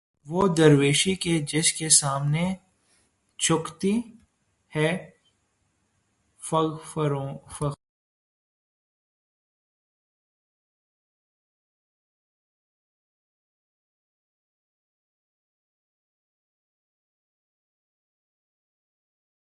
وہ 0.27 0.47
درویشی 0.47 1.15
کہ 1.15 1.39
جس 1.39 1.73
کے 1.73 1.89
سامنے 1.89 2.55
جھکتی 3.39 4.01
ہے 4.75 5.09
فغفوری 6.41 7.69